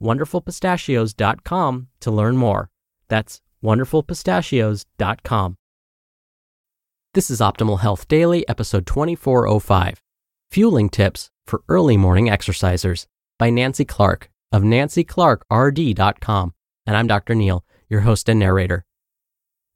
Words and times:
wonderfulpistachios.com 0.00 1.88
to 2.00 2.10
learn 2.10 2.36
more. 2.36 2.70
That's 3.08 3.40
wonderfulpistachios.com. 3.62 5.56
This 7.14 7.30
is 7.30 7.40
Optimal 7.40 7.80
Health 7.80 8.08
Daily, 8.08 8.48
episode 8.48 8.86
2405 8.86 10.02
Fueling 10.50 10.88
Tips 10.88 11.30
for 11.46 11.62
Early 11.68 11.96
Morning 11.96 12.26
Exercisers 12.26 13.06
by 13.38 13.50
Nancy 13.50 13.84
Clark 13.84 14.30
of 14.50 14.62
nancyclarkrd.com. 14.62 16.54
And 16.86 16.96
I'm 16.96 17.06
Dr. 17.06 17.34
Neal, 17.34 17.64
your 17.88 18.00
host 18.00 18.28
and 18.28 18.40
narrator. 18.40 18.84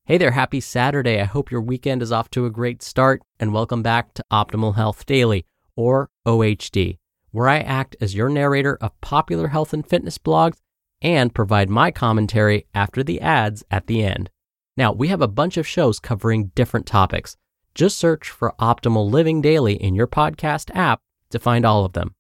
Hey 0.05 0.19
there, 0.19 0.33
happy 0.33 0.61
Saturday. 0.61 1.21
I 1.21 1.25
hope 1.25 1.51
your 1.51 1.61
weekend 1.61 2.03
is 2.03 2.13
off 2.13 2.31
to 2.31 2.47
a 2.47 2.51
great 2.51 2.83
start, 2.83 3.23
and 3.39 3.53
welcome 3.53 3.83
back 3.83 4.15
to 4.15 4.25
Optimal 4.33 4.75
Health 4.75 5.05
Daily, 5.07 5.45
or 5.77 6.09
OHD 6.27 6.99
where 7.31 7.49
I 7.49 7.59
act 7.59 7.97
as 8.01 8.15
your 8.15 8.29
narrator 8.29 8.77
of 8.81 8.99
popular 9.01 9.49
health 9.49 9.73
and 9.73 9.87
fitness 9.87 10.19
blogs 10.19 10.57
and 11.01 11.35
provide 11.35 11.71
my 11.71 11.91
commentary 11.91 12.67
after 12.75 13.03
the 13.03 13.21
ads 13.21 13.65
at 13.71 13.87
the 13.87 14.03
end. 14.03 14.31
Now, 14.77 14.93
we 14.93 15.09
have 15.09 15.23
a 15.23 15.29
bunch 15.29 15.57
of 15.57 15.67
shows 15.67 15.99
covering 15.99 16.53
different 16.55 16.87
topics. 16.87 17.37
Just 17.75 17.99
search 17.99 18.31
for 18.31 18.55
Optimal 18.61 19.11
Living 19.11 19.41
Daily 19.41 19.75
in 19.75 19.95
your 19.95 20.07
podcast 20.07 20.71
app 20.75 21.01
to 21.31 21.39
find 21.39 21.65
all 21.65 21.85
of 21.85 21.93
them. 21.93 22.15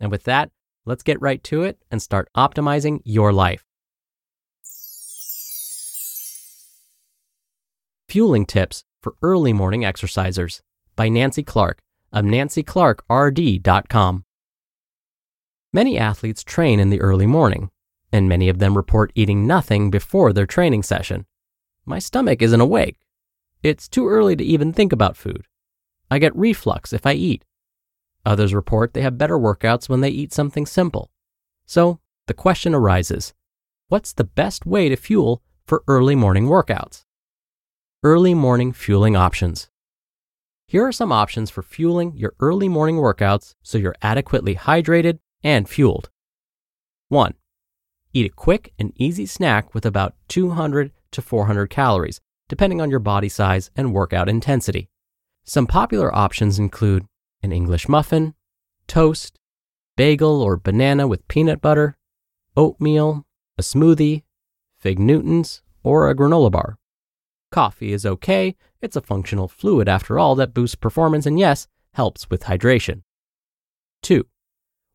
And 0.00 0.10
with 0.10 0.24
that, 0.24 0.50
let's 0.84 1.02
get 1.02 1.20
right 1.20 1.42
to 1.44 1.62
it 1.62 1.78
and 1.90 2.02
start 2.02 2.28
optimizing 2.36 3.00
your 3.04 3.32
life. 3.32 3.64
Fueling 8.08 8.46
Tips 8.46 8.84
for 9.00 9.14
Early 9.22 9.52
Morning 9.52 9.82
Exercisers 9.82 10.60
by 10.94 11.08
Nancy 11.08 11.42
Clark 11.42 11.80
of 12.12 12.24
nancyclarkrd.com. 12.24 14.24
Many 15.74 15.98
athletes 15.98 16.44
train 16.44 16.78
in 16.78 16.90
the 16.90 17.00
early 17.00 17.26
morning, 17.26 17.68
and 18.12 18.28
many 18.28 18.48
of 18.48 18.60
them 18.60 18.76
report 18.76 19.10
eating 19.16 19.44
nothing 19.44 19.90
before 19.90 20.32
their 20.32 20.46
training 20.46 20.84
session. 20.84 21.26
My 21.84 21.98
stomach 21.98 22.40
isn't 22.40 22.60
awake. 22.60 23.00
It's 23.60 23.88
too 23.88 24.06
early 24.08 24.36
to 24.36 24.44
even 24.44 24.72
think 24.72 24.92
about 24.92 25.16
food. 25.16 25.48
I 26.12 26.20
get 26.20 26.36
reflux 26.36 26.92
if 26.92 27.04
I 27.04 27.14
eat. 27.14 27.44
Others 28.24 28.54
report 28.54 28.94
they 28.94 29.02
have 29.02 29.18
better 29.18 29.36
workouts 29.36 29.88
when 29.88 30.00
they 30.00 30.10
eat 30.10 30.32
something 30.32 30.64
simple. 30.64 31.10
So 31.66 31.98
the 32.28 32.34
question 32.34 32.72
arises 32.72 33.34
what's 33.88 34.12
the 34.12 34.22
best 34.22 34.64
way 34.64 34.88
to 34.88 34.94
fuel 34.94 35.42
for 35.66 35.82
early 35.88 36.14
morning 36.14 36.46
workouts? 36.46 37.04
Early 38.04 38.32
morning 38.32 38.72
fueling 38.72 39.16
options. 39.16 39.70
Here 40.68 40.86
are 40.86 40.92
some 40.92 41.10
options 41.10 41.50
for 41.50 41.62
fueling 41.62 42.16
your 42.16 42.34
early 42.38 42.68
morning 42.68 42.98
workouts 42.98 43.56
so 43.60 43.76
you're 43.76 43.96
adequately 44.02 44.54
hydrated 44.54 45.18
and 45.44 45.68
fueled. 45.68 46.10
1. 47.10 47.34
Eat 48.14 48.26
a 48.26 48.34
quick 48.34 48.72
and 48.78 48.92
easy 48.96 49.26
snack 49.26 49.74
with 49.74 49.86
about 49.86 50.14
200 50.28 50.90
to 51.12 51.22
400 51.22 51.68
calories, 51.68 52.20
depending 52.48 52.80
on 52.80 52.90
your 52.90 52.98
body 52.98 53.28
size 53.28 53.70
and 53.76 53.92
workout 53.92 54.28
intensity. 54.28 54.88
Some 55.44 55.66
popular 55.66 56.12
options 56.14 56.58
include 56.58 57.06
an 57.42 57.52
English 57.52 57.88
muffin, 57.88 58.34
toast, 58.88 59.38
bagel 59.96 60.42
or 60.42 60.56
banana 60.56 61.06
with 61.06 61.28
peanut 61.28 61.60
butter, 61.60 61.96
oatmeal, 62.56 63.26
a 63.58 63.62
smoothie, 63.62 64.22
fig 64.78 64.98
Newtons, 64.98 65.62
or 65.82 66.08
a 66.08 66.14
granola 66.14 66.50
bar. 66.50 66.78
Coffee 67.52 67.92
is 67.92 68.06
okay, 68.06 68.56
it's 68.80 68.96
a 68.96 69.02
functional 69.02 69.48
fluid 69.48 69.88
after 69.88 70.18
all 70.18 70.34
that 70.34 70.54
boosts 70.54 70.74
performance 70.74 71.26
and 71.26 71.38
yes, 71.38 71.68
helps 71.92 72.28
with 72.30 72.44
hydration. 72.44 73.02
2. 74.02 74.26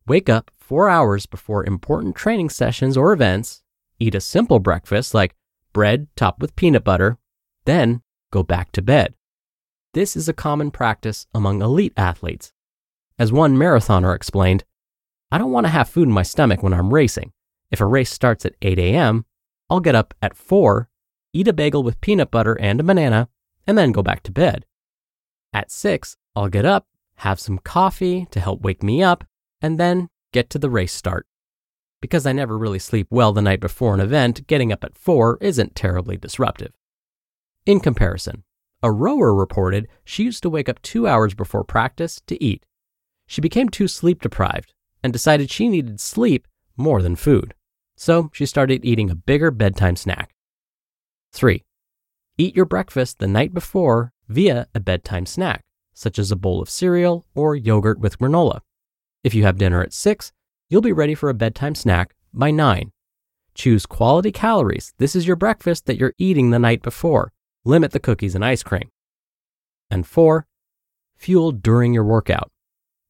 Wake 0.06 0.28
up 0.28 0.50
four 0.56 0.88
hours 0.88 1.26
before 1.26 1.64
important 1.64 2.16
training 2.16 2.50
sessions 2.50 2.96
or 2.96 3.12
events, 3.12 3.62
eat 3.98 4.14
a 4.14 4.20
simple 4.20 4.58
breakfast 4.58 5.14
like 5.14 5.34
bread 5.72 6.08
topped 6.16 6.40
with 6.40 6.56
peanut 6.56 6.84
butter, 6.84 7.18
then 7.64 8.02
go 8.30 8.42
back 8.42 8.72
to 8.72 8.82
bed. 8.82 9.14
This 9.92 10.16
is 10.16 10.28
a 10.28 10.32
common 10.32 10.70
practice 10.70 11.26
among 11.34 11.62
elite 11.62 11.92
athletes. 11.96 12.52
As 13.18 13.32
one 13.32 13.56
marathoner 13.56 14.14
explained, 14.14 14.64
I 15.30 15.38
don't 15.38 15.52
want 15.52 15.66
to 15.66 15.72
have 15.72 15.88
food 15.88 16.08
in 16.08 16.14
my 16.14 16.22
stomach 16.22 16.62
when 16.62 16.72
I'm 16.72 16.94
racing. 16.94 17.32
If 17.70 17.80
a 17.80 17.86
race 17.86 18.10
starts 18.10 18.46
at 18.46 18.54
8 18.62 18.78
a.m., 18.78 19.26
I'll 19.68 19.80
get 19.80 19.94
up 19.94 20.14
at 20.22 20.36
4, 20.36 20.88
eat 21.32 21.46
a 21.46 21.52
bagel 21.52 21.82
with 21.82 22.00
peanut 22.00 22.30
butter 22.30 22.54
and 22.54 22.80
a 22.80 22.84
banana, 22.84 23.28
and 23.66 23.78
then 23.78 23.92
go 23.92 24.02
back 24.02 24.22
to 24.24 24.32
bed. 24.32 24.64
At 25.52 25.70
6, 25.70 26.16
I'll 26.34 26.48
get 26.48 26.64
up, 26.64 26.86
have 27.16 27.38
some 27.38 27.58
coffee 27.58 28.26
to 28.30 28.40
help 28.40 28.62
wake 28.62 28.82
me 28.82 29.02
up, 29.02 29.24
and 29.60 29.78
then 29.78 30.08
get 30.32 30.50
to 30.50 30.58
the 30.58 30.70
race 30.70 30.92
start. 30.92 31.26
Because 32.00 32.26
I 32.26 32.32
never 32.32 32.56
really 32.56 32.78
sleep 32.78 33.08
well 33.10 33.32
the 33.32 33.42
night 33.42 33.60
before 33.60 33.92
an 33.94 34.00
event, 34.00 34.46
getting 34.46 34.72
up 34.72 34.84
at 34.84 34.96
4 34.96 35.38
isn't 35.40 35.74
terribly 35.74 36.16
disruptive. 36.16 36.72
In 37.66 37.80
comparison, 37.80 38.44
a 38.82 38.90
rower 38.90 39.34
reported 39.34 39.88
she 40.04 40.24
used 40.24 40.42
to 40.42 40.50
wake 40.50 40.68
up 40.68 40.80
two 40.80 41.06
hours 41.06 41.34
before 41.34 41.64
practice 41.64 42.22
to 42.26 42.42
eat. 42.42 42.64
She 43.26 43.42
became 43.42 43.68
too 43.68 43.86
sleep 43.86 44.22
deprived 44.22 44.72
and 45.02 45.12
decided 45.12 45.50
she 45.50 45.68
needed 45.68 46.00
sleep 46.00 46.48
more 46.76 47.02
than 47.02 47.16
food. 47.16 47.54
So 47.96 48.30
she 48.32 48.46
started 48.46 48.84
eating 48.84 49.10
a 49.10 49.14
bigger 49.14 49.50
bedtime 49.50 49.96
snack. 49.96 50.34
3. 51.32 51.62
Eat 52.38 52.56
your 52.56 52.64
breakfast 52.64 53.18
the 53.18 53.28
night 53.28 53.52
before 53.52 54.12
via 54.26 54.66
a 54.74 54.80
bedtime 54.80 55.26
snack, 55.26 55.62
such 55.92 56.18
as 56.18 56.32
a 56.32 56.36
bowl 56.36 56.62
of 56.62 56.70
cereal 56.70 57.26
or 57.34 57.54
yogurt 57.54 58.00
with 58.00 58.18
granola. 58.18 58.60
If 59.22 59.34
you 59.34 59.44
have 59.44 59.58
dinner 59.58 59.82
at 59.82 59.92
6, 59.92 60.32
you'll 60.70 60.80
be 60.80 60.92
ready 60.92 61.14
for 61.14 61.28
a 61.28 61.34
bedtime 61.34 61.74
snack 61.74 62.14
by 62.32 62.50
9. 62.50 62.90
Choose 63.54 63.84
quality 63.84 64.32
calories. 64.32 64.94
This 64.96 65.14
is 65.14 65.26
your 65.26 65.36
breakfast 65.36 65.84
that 65.86 65.98
you're 65.98 66.14
eating 66.16 66.50
the 66.50 66.58
night 66.58 66.80
before. 66.80 67.32
Limit 67.64 67.92
the 67.92 68.00
cookies 68.00 68.34
and 68.34 68.44
ice 68.44 68.62
cream. 68.62 68.90
And 69.90 70.06
4. 70.06 70.46
Fuel 71.16 71.52
during 71.52 71.92
your 71.92 72.04
workout. 72.04 72.50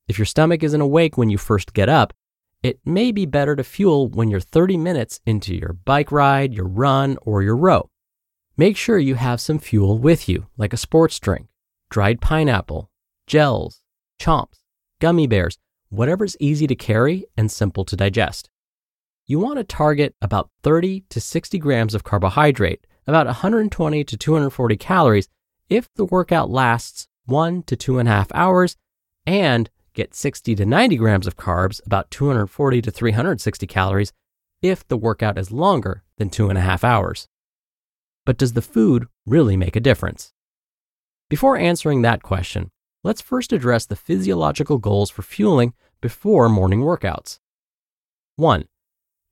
If 0.09 0.19
your 0.19 0.27
stomach 0.27 0.65
isn't 0.65 0.81
awake 0.81 1.17
when 1.17 1.31
you 1.31 1.39
first 1.39 1.75
get 1.75 1.89
up, 1.89 2.13
it 2.61 2.81
may 2.85 3.13
be 3.13 3.25
better 3.25 3.55
to 3.55 3.63
fuel 3.63 4.09
when 4.09 4.29
you're 4.29 4.41
30 4.41 4.77
minutes 4.77 5.21
into 5.25 5.55
your 5.55 5.75
bike 5.75 6.11
ride, 6.11 6.53
your 6.53 6.67
run, 6.67 7.19
or 7.23 7.43
your 7.43 7.57
row. 7.57 7.89
Make 8.57 8.77
sure 8.77 8.99
you 8.99 9.15
have 9.15 9.41
some 9.41 9.61
fuel 9.61 9.97
with 9.99 10.29
you, 10.29 10.49
like 10.59 10.73
a 10.73 10.77
sports 10.77 11.21
drink, 11.21 11.47
dried 11.89 12.21
pineapple, 12.21 12.91
gels, 13.29 13.81
chomps, 14.21 14.59
gummy 15.01 15.29
bears, 15.29 15.57
whatever's 15.91 16.37
easy 16.41 16.67
to 16.67 16.75
carry 16.75 17.27
and 17.37 17.51
simple 17.51 17.85
to 17.85 17.97
digest. 17.97 18.49
You 19.27 19.39
want 19.39 19.59
to 19.59 19.65
target 19.65 20.15
about 20.23 20.51
30 20.63 21.05
to 21.11 21.21
60 21.21 21.59
grams 21.59 21.95
of 21.95 22.05
carbohydrate, 22.05 22.87
about 23.07 23.27
120 23.27 24.05
to 24.05 24.17
240 24.17 24.77
calories 24.77 25.29
if 25.69 25.89
the 25.95 26.05
workout 26.05 26.51
lasts 26.51 27.07
one 27.27 27.63
to 27.65 27.77
two 27.77 27.99
and 27.99 28.09
a 28.09 28.13
half 28.13 28.33
hours, 28.33 28.77
and 29.25 29.71
get 29.95 30.15
60 30.15 30.55
to 30.57 30.67
90 30.67 30.97
grams 30.97 31.27
of 31.27 31.37
carbs, 31.37 31.85
about 31.87 32.11
240 32.11 32.83
to 32.83 32.91
360 32.91 33.67
calories, 33.67 34.13
if 34.63 34.87
the 34.89 34.97
workout 34.97 35.39
is 35.39 35.53
longer 35.53 36.03
than 36.19 36.31
two 36.31 36.49
and 36.49 36.59
a 36.59 36.63
half 36.63 36.85
hours. 36.85 37.29
But 38.27 38.37
does 38.37 38.53
the 38.53 38.63
food 38.63 39.07
really 39.27 39.57
make 39.57 39.77
a 39.77 39.81
difference? 39.81 40.33
Before 41.29 41.57
answering 41.57 42.03
that 42.03 42.23
question, 42.23 42.71
let's 43.03 43.21
first 43.21 43.53
address 43.53 43.87
the 43.87 43.97
physiological 43.97 44.79
goals 44.79 45.11
for 45.11 45.23
fueling 45.23 45.73
before 46.01 46.49
morning 46.49 46.81
workouts. 46.81 47.39
1. 48.37 48.65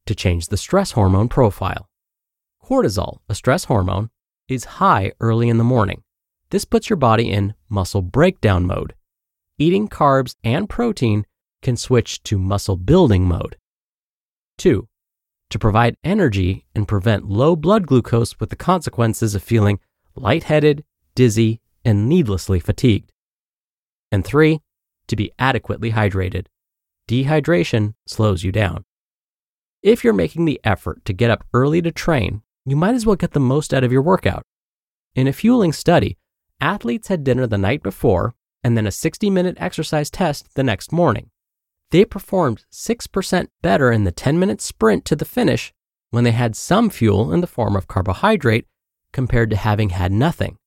To 0.06 0.14
change 0.14 0.48
the 0.48 0.56
stress 0.56 0.92
hormone 0.92 1.28
profile. 1.28 1.88
Cortisol, 2.62 3.18
a 3.28 3.34
stress 3.34 3.64
hormone, 3.64 4.10
is 4.48 4.64
high 4.64 5.12
early 5.20 5.48
in 5.48 5.58
the 5.58 5.64
morning. 5.64 6.02
This 6.50 6.64
puts 6.64 6.88
your 6.88 6.96
body 6.96 7.30
in 7.30 7.54
muscle 7.68 8.02
breakdown 8.02 8.66
mode. 8.66 8.94
Eating 9.58 9.88
carbs 9.88 10.34
and 10.42 10.68
protein 10.68 11.26
can 11.62 11.76
switch 11.76 12.22
to 12.22 12.38
muscle 12.38 12.76
building 12.76 13.24
mode. 13.24 13.56
2. 14.58 14.88
To 15.50 15.58
provide 15.58 15.96
energy 16.04 16.66
and 16.74 16.88
prevent 16.88 17.28
low 17.28 17.56
blood 17.56 17.86
glucose 17.86 18.38
with 18.38 18.50
the 18.50 18.56
consequences 18.56 19.34
of 19.34 19.42
feeling 19.42 19.80
lightheaded, 20.14 20.84
dizzy, 21.14 21.60
and 21.84 22.08
needlessly 22.08 22.60
fatigued. 22.60 23.12
And 24.10 24.24
3. 24.24 24.60
To 25.08 25.16
be 25.16 25.32
adequately 25.38 25.92
hydrated. 25.92 26.46
Dehydration 27.08 27.94
slows 28.06 28.44
you 28.44 28.52
down. 28.52 28.84
If 29.82 30.04
you're 30.04 30.12
making 30.12 30.44
the 30.44 30.60
effort 30.64 31.04
to 31.04 31.12
get 31.12 31.30
up 31.30 31.44
early 31.54 31.80
to 31.82 31.92
train, 31.92 32.42
you 32.66 32.76
might 32.76 32.94
as 32.94 33.06
well 33.06 33.16
get 33.16 33.32
the 33.32 33.40
most 33.40 33.72
out 33.72 33.84
of 33.84 33.92
your 33.92 34.02
workout. 34.02 34.42
In 35.14 35.26
a 35.26 35.32
fueling 35.32 35.72
study, 35.72 36.18
athletes 36.60 37.08
had 37.08 37.24
dinner 37.24 37.46
the 37.46 37.58
night 37.58 37.82
before 37.82 38.34
and 38.62 38.76
then 38.76 38.86
a 38.86 38.90
60 38.90 39.30
minute 39.30 39.56
exercise 39.58 40.10
test 40.10 40.54
the 40.54 40.64
next 40.64 40.92
morning. 40.92 41.30
They 41.90 42.04
performed 42.04 42.64
6% 42.72 43.48
better 43.62 43.90
in 43.90 44.04
the 44.04 44.12
10 44.12 44.38
minute 44.38 44.60
sprint 44.60 45.04
to 45.06 45.16
the 45.16 45.24
finish 45.24 45.72
when 46.10 46.24
they 46.24 46.32
had 46.32 46.56
some 46.56 46.90
fuel 46.90 47.32
in 47.32 47.40
the 47.40 47.46
form 47.46 47.76
of 47.76 47.88
carbohydrate 47.88 48.66
compared 49.12 49.50
to 49.50 49.56
having 49.56 49.90
had 49.90 50.12
nothing. 50.12 50.58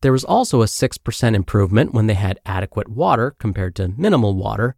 There 0.00 0.12
was 0.12 0.24
also 0.24 0.62
a 0.62 0.66
6% 0.66 1.34
improvement 1.34 1.92
when 1.92 2.06
they 2.06 2.14
had 2.14 2.40
adequate 2.46 2.88
water 2.88 3.34
compared 3.38 3.74
to 3.76 3.88
minimal 3.96 4.36
water, 4.36 4.76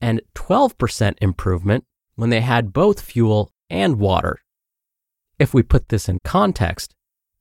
and 0.00 0.20
12% 0.34 1.14
improvement 1.20 1.84
when 2.16 2.30
they 2.30 2.40
had 2.40 2.72
both 2.72 3.00
fuel 3.00 3.52
and 3.70 3.96
water. 3.96 4.40
If 5.38 5.54
we 5.54 5.62
put 5.62 5.88
this 5.88 6.08
in 6.08 6.18
context, 6.24 6.94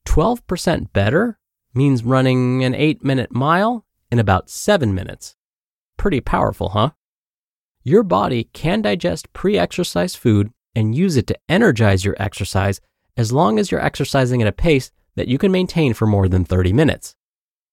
12% 0.07 0.93
better 0.93 1.39
means 1.73 2.03
running 2.03 2.63
an 2.63 2.75
8 2.75 3.03
minute 3.03 3.33
mile 3.33 3.85
in 4.11 4.19
about 4.19 4.49
7 4.49 4.93
minutes. 4.93 5.35
Pretty 5.97 6.21
powerful, 6.21 6.69
huh? 6.69 6.91
Your 7.83 8.03
body 8.03 8.45
can 8.53 8.81
digest 8.81 9.31
pre 9.33 9.57
exercise 9.57 10.15
food 10.15 10.51
and 10.75 10.95
use 10.95 11.17
it 11.17 11.27
to 11.27 11.39
energize 11.47 12.03
your 12.03 12.15
exercise 12.19 12.81
as 13.17 13.31
long 13.31 13.59
as 13.59 13.71
you're 13.71 13.83
exercising 13.83 14.41
at 14.41 14.47
a 14.47 14.51
pace 14.51 14.91
that 15.15 15.27
you 15.27 15.37
can 15.37 15.51
maintain 15.51 15.93
for 15.93 16.05
more 16.05 16.27
than 16.27 16.45
30 16.45 16.73
minutes. 16.73 17.15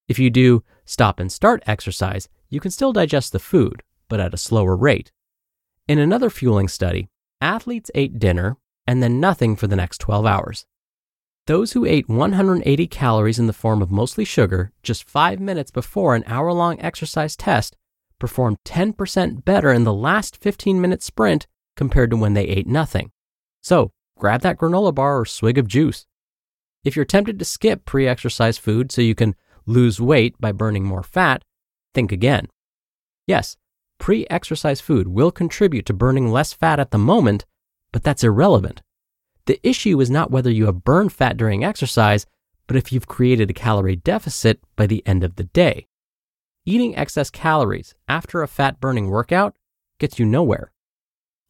If 0.09 0.19
you 0.19 0.31
do 0.31 0.65
stop 0.85 1.21
and 1.21 1.31
start 1.31 1.63
exercise, 1.67 2.29
you 2.49 2.61
can 2.61 2.71
still 2.71 2.93
digest 2.93 3.33
the 3.33 3.39
food, 3.39 3.83
but 4.09 4.21
at 4.21 4.35
a 4.35 4.39
slower 4.39 4.77
rate. 4.77 5.13
In 5.89 5.99
another 5.99 6.31
fueling 6.31 6.69
study, 6.69 7.09
athletes 7.41 7.91
ate 7.95 8.19
dinner 8.19 8.57
and 8.87 9.03
then 9.03 9.21
nothing 9.21 9.57
for 9.57 9.67
the 9.67 9.77
next 9.77 9.99
12 9.99 10.27
hours. 10.27 10.67
Those 11.47 11.73
who 11.73 11.85
ate 11.85 12.09
180 12.09 12.87
calories 12.87 13.39
in 13.39 13.49
the 13.49 13.53
form 13.53 13.83
of 13.83 13.91
mostly 13.91 14.25
sugar 14.25 14.71
just 14.83 15.09
five 15.09 15.41
minutes 15.41 15.71
before 15.71 16.15
an 16.15 16.25
hour 16.27 16.53
long 16.53 16.81
exercise 16.81 17.37
test 17.37 17.77
performed 18.21 18.59
10% 18.65 19.45
better 19.45 19.73
in 19.73 19.83
the 19.83 19.93
last 19.93 20.37
15 20.37 20.81
minute 20.81 21.03
sprint 21.03 21.49
compared 21.77 22.11
to 22.11 22.17
when 22.17 22.35
they 22.35 22.45
ate 22.45 22.69
nothing. 22.69 23.11
So 23.61 23.91
grab 24.17 24.43
that 24.43 24.59
granola 24.59 24.95
bar 24.95 25.19
or 25.19 25.27
swig 25.27 25.59
of 25.59 25.67
juice. 25.67 26.07
If 26.85 26.97
you're 26.97 27.05
tempted 27.05 27.39
to 27.39 27.45
skip 27.45 27.85
pre 27.85 28.09
exercise 28.09 28.59
food 28.59 28.91
so 28.91 29.03
you 29.03 29.15
can 29.15 29.35
lose 29.67 30.01
weight 30.01 30.41
by 30.41 30.53
burning 30.53 30.85
more 30.85 31.03
fat, 31.03 31.45
think 31.95 32.11
again. 32.11 32.49
Yes, 33.27 33.57
pre 33.99 34.27
exercise 34.29 34.81
food 34.81 35.09
will 35.09 35.31
contribute 35.31 35.87
to 35.87 35.93
burning 35.93 36.31
less 36.31 36.53
fat 36.53 36.81
at 36.81 36.91
the 36.91 36.99
moment, 36.99 37.45
but 37.93 38.03
that's 38.03 38.25
irrelevant. 38.25 38.83
The 39.47 39.61
issue 39.67 40.01
is 40.01 40.11
not 40.11 40.31
whether 40.31 40.51
you 40.51 40.67
have 40.67 40.85
burned 40.85 41.13
fat 41.13 41.37
during 41.37 41.65
exercise, 41.65 42.27
but 42.67 42.77
if 42.77 42.93
you've 42.93 43.09
created 43.09 43.51
a 43.51 43.55
calorie 43.55 43.97
deficit 43.97 44.61
by 44.77 44.87
the 44.87 45.07
end 45.07 45.25
of 45.25 45.37
the 45.37 45.45
day. 45.45 45.87
Eating 46.65 46.97
excess 46.97 47.29
calories 47.29 47.95
after 48.09 48.43
a 48.43 48.49
fat 48.49 48.81
burning 48.81 49.09
workout 49.09 49.57
gets 49.99 50.19
you 50.19 50.27
nowhere. 50.27 50.73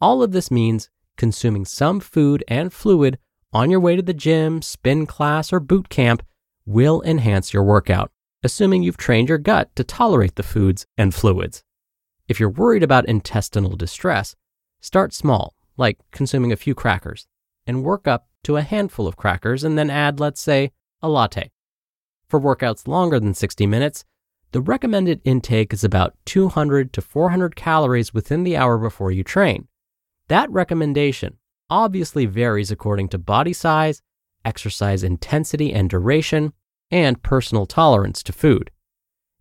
All 0.00 0.22
of 0.22 0.32
this 0.32 0.50
means 0.50 0.90
consuming 1.16 1.64
some 1.64 2.00
food 2.00 2.42
and 2.48 2.72
fluid 2.72 3.18
on 3.52 3.70
your 3.70 3.80
way 3.80 3.96
to 3.96 4.02
the 4.02 4.14
gym, 4.14 4.62
spin 4.62 5.06
class, 5.06 5.52
or 5.52 5.60
boot 5.60 5.88
camp 5.88 6.22
will 6.64 7.02
enhance 7.02 7.52
your 7.52 7.62
workout, 7.62 8.10
assuming 8.42 8.82
you've 8.82 8.96
trained 8.96 9.28
your 9.28 9.38
gut 9.38 9.74
to 9.76 9.84
tolerate 9.84 10.36
the 10.36 10.42
foods 10.42 10.86
and 10.96 11.14
fluids. 11.14 11.62
If 12.28 12.40
you're 12.40 12.48
worried 12.48 12.82
about 12.82 13.06
intestinal 13.06 13.76
distress, 13.76 14.34
start 14.80 15.12
small, 15.12 15.54
like 15.76 15.98
consuming 16.12 16.52
a 16.52 16.56
few 16.56 16.74
crackers 16.74 17.26
and 17.66 17.84
work 17.84 18.08
up 18.08 18.28
to 18.44 18.56
a 18.56 18.62
handful 18.62 19.06
of 19.06 19.16
crackers 19.16 19.64
and 19.64 19.76
then 19.76 19.90
add, 19.90 20.18
let's 20.18 20.40
say, 20.40 20.72
a 21.02 21.08
latte. 21.08 21.50
For 22.28 22.40
workouts 22.40 22.88
longer 22.88 23.20
than 23.20 23.34
60 23.34 23.66
minutes, 23.66 24.04
the 24.52 24.60
recommended 24.60 25.20
intake 25.24 25.72
is 25.72 25.84
about 25.84 26.14
200 26.26 26.92
to 26.92 27.02
400 27.02 27.56
calories 27.56 28.14
within 28.14 28.44
the 28.44 28.56
hour 28.56 28.78
before 28.78 29.10
you 29.10 29.24
train. 29.24 29.68
That 30.28 30.50
recommendation 30.50 31.38
obviously 31.72 32.26
varies 32.26 32.70
according 32.70 33.08
to 33.08 33.16
body 33.16 33.54
size, 33.54 34.02
exercise 34.44 35.02
intensity 35.02 35.72
and 35.72 35.88
duration, 35.88 36.52
and 36.90 37.22
personal 37.22 37.64
tolerance 37.64 38.22
to 38.22 38.30
food. 38.30 38.70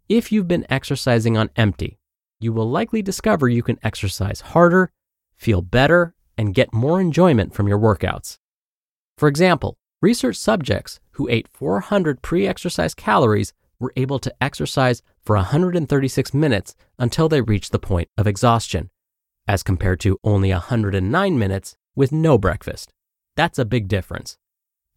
If 0.07 0.31
you've 0.31 0.47
been 0.47 0.65
exercising 0.69 1.35
on 1.35 1.49
empty, 1.57 1.99
you 2.39 2.53
will 2.53 2.69
likely 2.69 3.01
discover 3.01 3.49
you 3.49 3.61
can 3.61 3.77
exercise 3.83 4.39
harder, 4.39 4.93
feel 5.35 5.61
better, 5.61 6.15
and 6.37 6.53
get 6.53 6.73
more 6.73 7.01
enjoyment 7.01 7.53
from 7.53 7.67
your 7.67 7.77
workouts. 7.77 8.37
For 9.17 9.27
example, 9.27 9.77
research 10.01 10.37
subjects 10.37 11.01
who 11.11 11.27
ate 11.27 11.49
400 11.49 12.21
pre 12.21 12.47
exercise 12.47 12.93
calories 12.93 13.51
were 13.77 13.91
able 13.97 14.19
to 14.19 14.33
exercise 14.39 15.01
for 15.21 15.35
136 15.35 16.33
minutes 16.33 16.75
until 16.97 17.27
they 17.27 17.41
reached 17.41 17.73
the 17.73 17.79
point 17.79 18.07
of 18.17 18.25
exhaustion, 18.25 18.89
as 19.49 19.63
compared 19.63 19.99
to 19.99 20.17
only 20.23 20.51
109 20.51 21.37
minutes 21.37 21.75
with 21.95 22.11
no 22.11 22.37
breakfast. 22.37 22.93
That's 23.35 23.59
a 23.59 23.65
big 23.65 23.87
difference. 23.87 24.37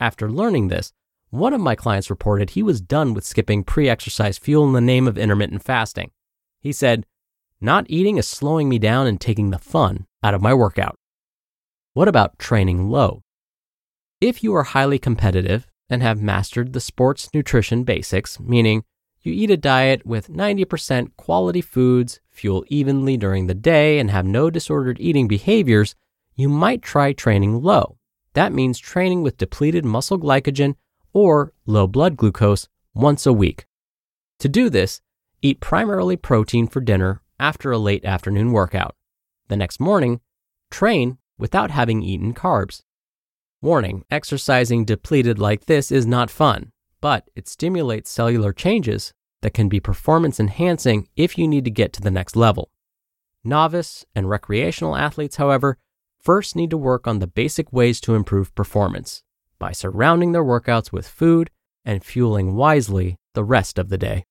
After 0.00 0.30
learning 0.30 0.68
this, 0.68 0.92
one 1.30 1.52
of 1.52 1.60
my 1.60 1.74
clients 1.74 2.10
reported 2.10 2.50
he 2.50 2.62
was 2.62 2.80
done 2.80 3.14
with 3.14 3.24
skipping 3.24 3.64
pre 3.64 3.88
exercise 3.88 4.38
fuel 4.38 4.66
in 4.66 4.72
the 4.72 4.80
name 4.80 5.08
of 5.08 5.18
intermittent 5.18 5.62
fasting. 5.62 6.10
He 6.60 6.72
said, 6.72 7.06
Not 7.60 7.86
eating 7.88 8.18
is 8.18 8.28
slowing 8.28 8.68
me 8.68 8.78
down 8.78 9.06
and 9.06 9.20
taking 9.20 9.50
the 9.50 9.58
fun 9.58 10.06
out 10.22 10.34
of 10.34 10.42
my 10.42 10.54
workout. 10.54 10.96
What 11.92 12.08
about 12.08 12.38
training 12.38 12.88
low? 12.88 13.22
If 14.20 14.42
you 14.42 14.54
are 14.54 14.62
highly 14.62 14.98
competitive 14.98 15.66
and 15.90 16.02
have 16.02 16.22
mastered 16.22 16.72
the 16.72 16.80
sports 16.80 17.28
nutrition 17.34 17.84
basics, 17.84 18.40
meaning 18.40 18.84
you 19.22 19.32
eat 19.32 19.50
a 19.50 19.56
diet 19.56 20.04
with 20.04 20.28
90% 20.28 21.16
quality 21.16 21.60
foods, 21.60 22.20
fuel 22.28 22.64
evenly 22.68 23.16
during 23.16 23.46
the 23.46 23.54
day, 23.54 23.98
and 23.98 24.10
have 24.10 24.26
no 24.26 24.50
disordered 24.50 25.00
eating 25.00 25.28
behaviors, 25.28 25.94
you 26.34 26.48
might 26.48 26.82
try 26.82 27.12
training 27.12 27.62
low. 27.62 27.98
That 28.34 28.52
means 28.52 28.78
training 28.78 29.22
with 29.22 29.38
depleted 29.38 29.84
muscle 29.84 30.18
glycogen 30.18 30.74
or 31.12 31.52
low 31.66 31.86
blood 31.86 32.16
glucose 32.16 32.68
once 32.94 33.26
a 33.26 33.32
week. 33.32 33.66
To 34.40 34.48
do 34.48 34.68
this, 34.68 35.00
eat 35.42 35.60
primarily 35.60 36.16
protein 36.16 36.66
for 36.66 36.80
dinner 36.80 37.22
after 37.38 37.70
a 37.70 37.78
late 37.78 38.04
afternoon 38.04 38.52
workout. 38.52 38.96
The 39.48 39.56
next 39.56 39.78
morning, 39.78 40.20
train 40.70 41.18
without 41.38 41.70
having 41.70 42.02
eaten 42.02 42.34
carbs. 42.34 42.82
Warning 43.60 44.04
exercising 44.10 44.84
depleted 44.84 45.38
like 45.38 45.66
this 45.66 45.90
is 45.90 46.06
not 46.06 46.30
fun, 46.30 46.72
but 47.00 47.30
it 47.34 47.48
stimulates 47.48 48.10
cellular 48.10 48.52
changes 48.52 49.12
that 49.42 49.54
can 49.54 49.68
be 49.68 49.80
performance 49.80 50.40
enhancing 50.40 51.08
if 51.16 51.38
you 51.38 51.46
need 51.46 51.64
to 51.64 51.70
get 51.70 51.92
to 51.92 52.00
the 52.00 52.10
next 52.10 52.34
level. 52.34 52.70
Novice 53.44 54.04
and 54.14 54.28
recreational 54.28 54.96
athletes, 54.96 55.36
however, 55.36 55.78
first 56.24 56.56
need 56.56 56.70
to 56.70 56.78
work 56.78 57.06
on 57.06 57.18
the 57.18 57.26
basic 57.26 57.70
ways 57.70 58.00
to 58.00 58.14
improve 58.14 58.54
performance 58.54 59.22
by 59.58 59.72
surrounding 59.72 60.32
their 60.32 60.44
workouts 60.44 60.90
with 60.90 61.06
food 61.06 61.50
and 61.84 62.02
fueling 62.02 62.54
wisely 62.54 63.18
the 63.34 63.44
rest 63.44 63.78
of 63.78 63.90
the 63.90 63.98
day. 63.98 64.24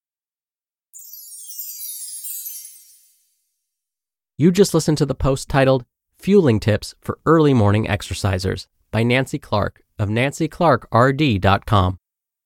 You 4.37 4.51
just 4.51 4.73
listened 4.73 4.97
to 4.97 5.05
the 5.05 5.13
post 5.13 5.47
titled 5.47 5.85
Fueling 6.17 6.59
Tips 6.59 6.95
for 6.99 7.19
Early 7.27 7.53
Morning 7.53 7.85
Exercisers 7.85 8.65
by 8.89 9.03
Nancy 9.03 9.37
Clark 9.37 9.83
of 9.99 10.09
nancyclarkrd.com. 10.09 11.99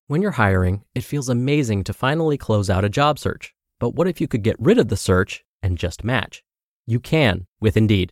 When 0.08 0.22
you're 0.22 0.32
hiring, 0.32 0.84
it 0.94 1.06
feels 1.06 1.30
amazing 1.30 1.86
to 1.86 1.94
finally 1.94 2.38
close 2.38 2.70
out 2.70 2.84
a 2.84 2.90
job 2.90 3.18
search. 3.18 3.54
But 3.80 3.96
what 3.96 4.08
if 4.08 4.20
you 4.20 4.28
could 4.28 4.44
get 4.44 4.60
rid 4.60 4.78
of 4.78 4.90
the 4.90 4.98
search 4.98 5.46
and 5.64 5.78
just 5.78 6.04
match? 6.04 6.44
You 6.86 7.00
can 7.00 7.46
with 7.62 7.78
Indeed. 7.78 8.12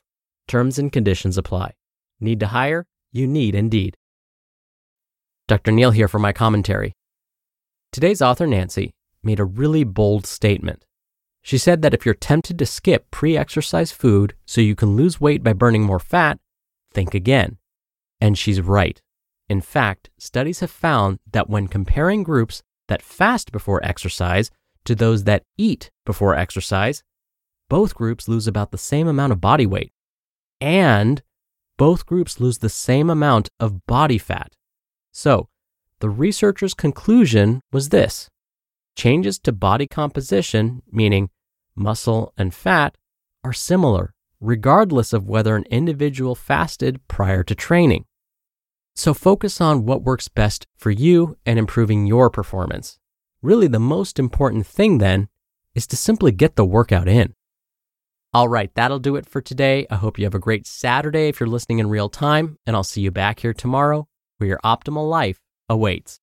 Terms 0.51 0.77
and 0.77 0.91
conditions 0.91 1.37
apply. 1.37 1.75
Need 2.19 2.41
to 2.41 2.47
hire? 2.47 2.85
You 3.13 3.25
need 3.25 3.55
Indeed. 3.55 3.95
Dr. 5.47 5.71
Neal 5.71 5.91
here 5.91 6.09
for 6.09 6.19
my 6.19 6.33
commentary. 6.33 6.91
Today's 7.93 8.21
author, 8.21 8.45
Nancy, 8.45 8.93
made 9.23 9.39
a 9.39 9.45
really 9.45 9.85
bold 9.85 10.25
statement. 10.25 10.83
She 11.41 11.57
said 11.57 11.81
that 11.81 11.93
if 11.93 12.05
you're 12.05 12.13
tempted 12.13 12.59
to 12.59 12.65
skip 12.65 13.09
pre 13.11 13.37
exercise 13.37 13.93
food 13.93 14.35
so 14.45 14.59
you 14.59 14.75
can 14.75 14.97
lose 14.97 15.21
weight 15.21 15.41
by 15.41 15.53
burning 15.53 15.83
more 15.83 16.01
fat, 16.01 16.37
think 16.93 17.13
again. 17.13 17.57
And 18.19 18.37
she's 18.37 18.59
right. 18.59 19.01
In 19.47 19.61
fact, 19.61 20.09
studies 20.19 20.59
have 20.59 20.69
found 20.69 21.19
that 21.31 21.49
when 21.49 21.69
comparing 21.69 22.23
groups 22.23 22.61
that 22.89 23.01
fast 23.01 23.53
before 23.53 23.79
exercise 23.85 24.51
to 24.83 24.95
those 24.95 25.23
that 25.23 25.43
eat 25.57 25.91
before 26.05 26.35
exercise, 26.35 27.03
both 27.69 27.95
groups 27.95 28.27
lose 28.27 28.47
about 28.47 28.71
the 28.71 28.77
same 28.77 29.07
amount 29.07 29.31
of 29.31 29.39
body 29.39 29.65
weight. 29.65 29.93
And 30.61 31.21
both 31.77 32.05
groups 32.05 32.39
lose 32.39 32.59
the 32.59 32.69
same 32.69 33.09
amount 33.09 33.49
of 33.59 33.85
body 33.87 34.19
fat. 34.19 34.53
So, 35.11 35.49
the 35.99 36.09
researchers' 36.09 36.73
conclusion 36.73 37.61
was 37.71 37.89
this 37.89 38.29
changes 38.95 39.39
to 39.39 39.51
body 39.51 39.87
composition, 39.87 40.83
meaning 40.91 41.29
muscle 41.75 42.33
and 42.37 42.53
fat, 42.53 42.95
are 43.43 43.53
similar, 43.53 44.13
regardless 44.39 45.13
of 45.13 45.27
whether 45.27 45.55
an 45.55 45.65
individual 45.71 46.35
fasted 46.35 46.99
prior 47.07 47.43
to 47.43 47.55
training. 47.55 48.05
So 48.95 49.13
focus 49.13 49.61
on 49.61 49.85
what 49.85 50.03
works 50.03 50.27
best 50.27 50.67
for 50.77 50.91
you 50.91 51.37
and 51.45 51.57
improving 51.57 52.05
your 52.05 52.29
performance. 52.29 52.99
Really, 53.41 53.67
the 53.67 53.79
most 53.79 54.19
important 54.19 54.67
thing 54.67 54.97
then 54.97 55.29
is 55.73 55.87
to 55.87 55.95
simply 55.95 56.31
get 56.31 56.55
the 56.55 56.65
workout 56.65 57.07
in. 57.07 57.33
All 58.33 58.47
right, 58.47 58.73
that'll 58.75 58.99
do 58.99 59.17
it 59.17 59.25
for 59.25 59.41
today. 59.41 59.85
I 59.89 59.97
hope 59.97 60.17
you 60.17 60.23
have 60.23 60.33
a 60.33 60.39
great 60.39 60.65
Saturday 60.65 61.27
if 61.27 61.41
you're 61.41 61.49
listening 61.49 61.79
in 61.79 61.89
real 61.89 62.07
time, 62.07 62.57
and 62.65 62.77
I'll 62.77 62.83
see 62.83 63.01
you 63.01 63.11
back 63.11 63.41
here 63.41 63.53
tomorrow 63.53 64.07
where 64.37 64.47
your 64.47 64.59
optimal 64.63 65.09
life 65.09 65.41
awaits. 65.67 66.20